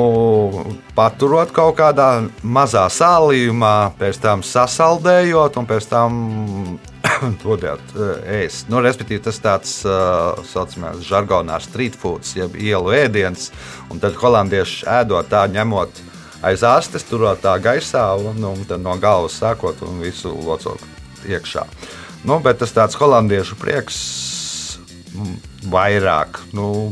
[0.99, 2.09] paturot kaut kādā
[2.43, 6.19] mazā sālījumā, pēc tam sasaldējot un pēc tam
[7.43, 8.69] dodot uh, ēst.
[8.73, 13.51] Nu, respektīvi, tas tāds uh, saucamais žargonā street foods, jeb ielu ēdiens.
[13.91, 16.03] Un tad holandieši ēdot tā, ņemot
[16.47, 20.83] aiz astes, turot tā gaisā un, un tad no galvas sākot un visu locot
[21.29, 21.67] iekšā.
[22.25, 24.01] Nu, bet tas tāds holandiešu prieks
[25.15, 25.37] mm,
[25.73, 26.43] vairāk.
[26.57, 26.91] Nu,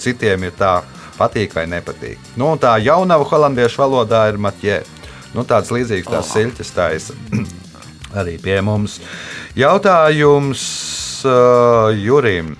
[0.00, 0.80] citiem ir tā
[1.16, 2.20] patīk vai nepatīk.
[2.36, 4.82] Nu, un tā jaunava holandiešu valodā ir matjē.
[5.36, 7.16] Nu, tāds līdzīgs tās siļķes taisa
[8.18, 9.00] arī pie mums.
[9.56, 10.62] Jautājums
[11.26, 12.56] uh, Jurim.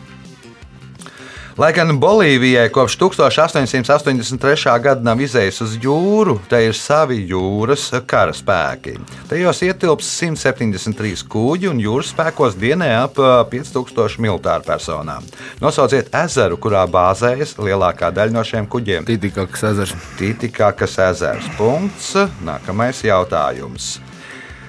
[1.56, 4.74] Lai gan Bolīvijai kopš 1883.
[4.84, 8.98] gada nav izējis uz jūru, te ir savi jūras karaspēki.
[9.30, 15.24] Tajos ietilps 173 kuģi un jūras spēkos dienē ap ā, 5000 militāru personām.
[15.64, 19.08] Nosauciet ezeru, kurā bāzējas lielākā daļa no šiem kuģiem.
[19.08, 19.96] Tītikāks ezers.
[20.20, 21.48] Tītikākas ezers.
[21.56, 22.12] Punkts.
[22.44, 23.94] Nākamais jautājums.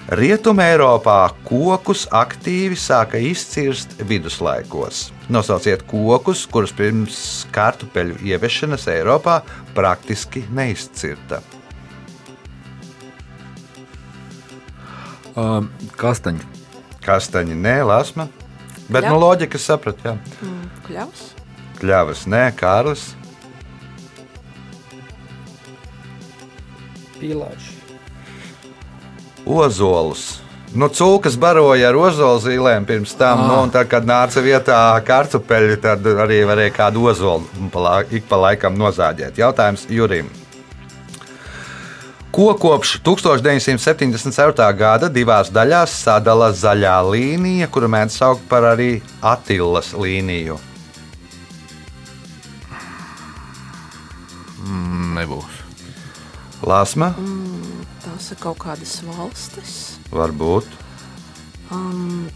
[0.07, 5.09] Rietumē Eiropā kokus aktīvi sāka izcirst viduslaikos.
[5.27, 7.17] Nosauciet kokus, kurus pirms
[7.51, 9.41] kartupeļu ieviešanas Eiropā
[9.75, 11.41] praktiski neizcirta.
[15.35, 15.67] Uh,
[15.99, 16.47] kastaņi.
[17.03, 18.29] Kastaņi, nē, lasma.
[18.87, 19.12] Bet Jā.
[19.12, 20.15] no loģikas saprat, jā.
[20.39, 21.25] Mm, Kļavs.
[21.81, 23.10] Kļavas, nē, Kārlis.
[27.19, 27.75] Pīlāči
[29.48, 30.37] ozolus.
[30.77, 33.48] Nu, cūkas baroja ar ozolu zīlēm pirms tam, ah.
[33.48, 37.48] nu, un tad, kad nāca vietā kartupeļi, tad arī varēja kādu ozolu
[38.12, 39.39] ik pa laikam nozāģēt.
[39.39, 40.27] Jautājums Jurim.
[42.37, 44.67] Ko kopš 1974.
[44.77, 50.60] gada divās daļās sadala zaļā līnija, kuru mēdz saukt par arī Attilas līniju?
[54.67, 55.63] Mm, nebūs.
[56.67, 57.15] Lāsma?
[57.17, 57.46] Mm
[58.34, 59.78] ir kaut kādas valstis.
[60.12, 60.86] varbūt
[61.71, 62.28] Um,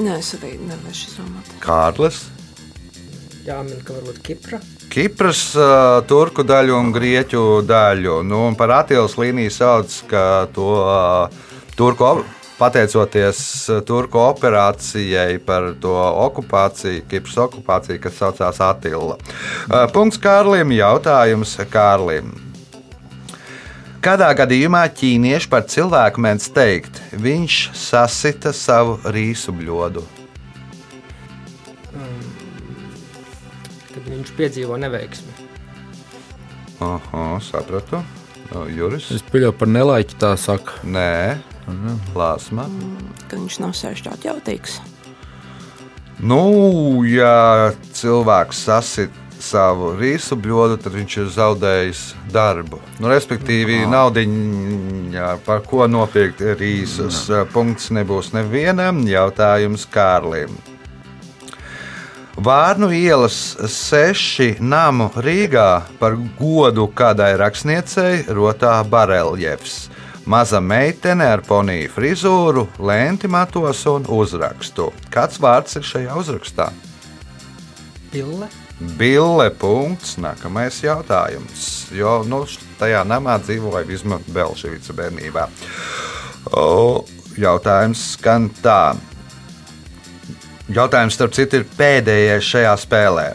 [0.00, 1.50] nē, es arī nevarēšu izdomāt.
[1.62, 2.24] Kārlis.
[3.46, 4.58] Jāmin, ka varbūt Kipra.
[4.92, 8.20] Kipras, uh, turku daļu un grieķu daļu.
[8.26, 10.24] Nu, un par attīstības līniju sauc, ka
[10.54, 12.12] to uh, turku,
[12.58, 15.94] pateicoties uh, turku operācijai par to
[16.26, 19.18] okupāciju, Kipras okupāciju, kas saucās Attila.
[19.18, 22.34] Uh, punkts Kārlim, jautājums Kārlim.
[24.02, 30.02] Kādā gadījumā ķīnieši par cilvēku mēdz teikt, viņš sasita savu rīsu bļodu?
[33.92, 35.36] Kad viņš piedzīvo neveiksmi.
[36.82, 38.02] Aha, sapratu.
[38.74, 39.06] Juris?
[39.14, 40.82] Es pieļauju par nelaiķi tā saka.
[40.82, 41.38] Nē,
[42.10, 42.66] plāsma.
[43.30, 44.80] Ka viņš nav sevišķi atjautīgs.
[46.18, 46.42] Nu,
[47.06, 52.80] ja cilvēks sasit savu rīsu bļodu, tad viņš ir zaudējis darbu.
[53.02, 57.24] Nu, respektīvi, naudiņa, par ko nopirkt rīsus.
[57.52, 59.02] Punkts nebūs nevienam.
[59.08, 60.54] Jautājums Kārlim.
[62.42, 63.34] Vārnu ielas
[63.68, 69.90] seši namu Rīgā par godu kādai rakstniecei rotā bareljefs.
[70.24, 74.92] Maza meitene ar poniju frizūru, lenti matos un uzrakstu.
[75.12, 76.70] Kāds vārds ir šajā uzrakstā?
[78.12, 78.48] Pille.
[78.98, 79.50] Bille.
[79.58, 80.16] Punkts.
[80.22, 81.88] Nākamais jautājums.
[81.94, 82.42] Jo nu,
[82.80, 85.46] tajā namā dzīvoja Visma Belševica bērnībā.
[86.58, 87.04] O,
[87.38, 88.94] jautājums skan tā.
[90.72, 93.26] Jautājums, starp citu, ir pēdējais šajā spēlē.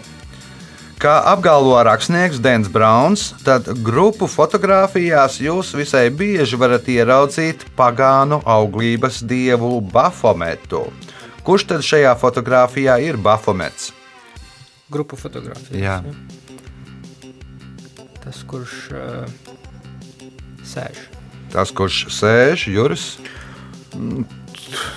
[0.97, 9.21] Kā apgalvo rakstnieks Dens Browns, tad grupu fotografijās jūs visai bieži varat ieraudzīt pagānu auglības
[9.21, 10.87] dievu Bafometu.
[11.45, 13.91] Kurš tad šajā fotografijā ir Bafomets?
[14.91, 15.75] Grupu fotografijas.
[15.75, 16.01] Jā.
[18.23, 19.27] Tas, kurš uh,
[20.67, 21.01] sēž.
[21.51, 23.09] Tas, kurš sēž, Juris,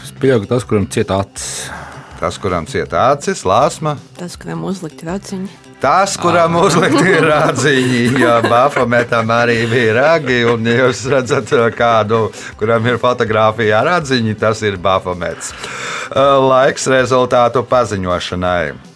[0.05, 1.70] Es pieļauju, ka tas, kuram cieta acis.
[2.18, 5.49] tas, kuram cieta acis, lāsma, Tas, kuram uzlikt raciņi.
[5.80, 12.26] Tas, kuram uzlikti ir rādziņi, jo Bafometam arī bija ragi, un ja jūs redzat kādu,
[12.61, 15.55] kuram ir fotografijā rādziņi, tas ir Bafomets.
[16.12, 18.89] Laiks rezultātu paziņošanai.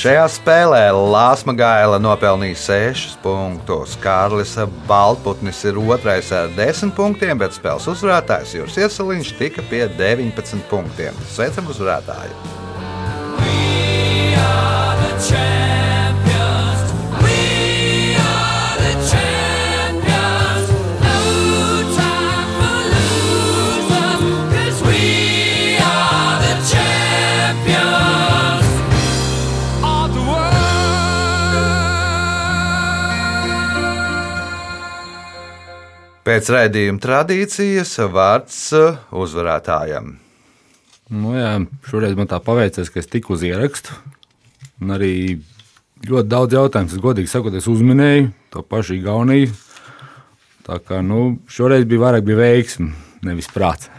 [0.00, 3.98] Šajā spēlē Lāsma Gaila nopelnīja 6 punktus.
[4.00, 4.54] Kārlis
[4.88, 11.12] Baltputnis ir otrais ar 10 punktiem, bet spēles uzvarētājs Juris Iesaliņš tika pie 19 punktiem.
[11.36, 12.32] Sveicam uzvarētāju!
[36.30, 40.12] Pēc raidījuma tradīcijas vārds uh, uzvarētājam.
[41.10, 41.56] Nu, jā,
[41.90, 43.96] šoreiz man tā paveicies, ka es tiku uz ierakstu.
[44.78, 45.40] Un arī
[46.06, 49.50] ļoti daudz jautājumu, es godīgi sakot, es uzminēju to pašu Igauniju.
[50.68, 52.92] Tā kā nu, šoreiz bija vairāk bija veiksmi,
[53.26, 53.90] nevis prāts.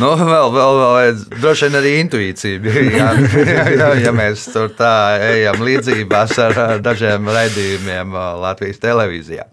[0.00, 2.84] Nu, vēl, vēl, vēl droši vien arī intuīcija bija.
[2.98, 9.46] Jā, jā, ja mēs tur tā ejam līdzībās ar dažiem raidījumiem Latvijas televīzijā.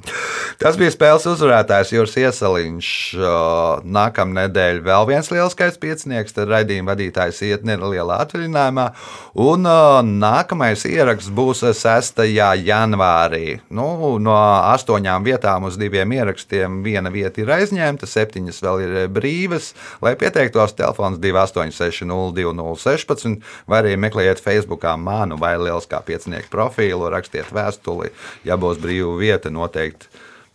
[0.61, 2.87] Tas bija spēles uzvarētājs Juris Iesaliņš.
[3.81, 8.83] Nākamā nedēļa vēl viens lielskais piecinieks, tad raidījuma vadītājs iet nelielā atvaļinājumā.
[9.41, 9.65] Un
[10.21, 12.21] nākamais ieraksts būs 6.
[12.61, 13.55] janvārī.
[13.73, 13.87] Nu,
[14.21, 14.37] no
[14.75, 19.71] astoņām vietām uz diviem ierakstiem viena vieta ir aizņemta, septiņas vēl ir brīvas.
[20.05, 22.05] Lai pieteiktos, telefons 286,
[22.37, 28.13] 216, vai arī meklējiet Facebook manu vai Lieliskā piecinieku profilu, rakstiet vēstuli.
[28.45, 30.10] Ja būs brīva vieta, noteikti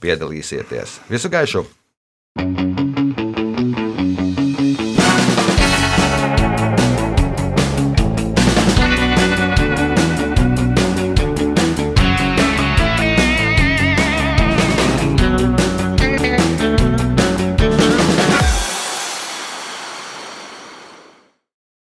[0.07, 1.01] piedalīsieties.
[1.11, 1.67] Visu gaišu!